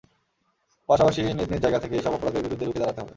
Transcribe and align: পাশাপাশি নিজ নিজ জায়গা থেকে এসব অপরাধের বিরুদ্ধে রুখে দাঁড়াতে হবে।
পাশাপাশি 0.89 1.19
নিজ 1.27 1.37
নিজ 1.43 1.61
জায়গা 1.63 1.79
থেকে 1.83 1.95
এসব 1.97 2.13
অপরাধের 2.13 2.43
বিরুদ্ধে 2.45 2.65
রুখে 2.65 2.81
দাঁড়াতে 2.81 2.99
হবে। 3.01 3.09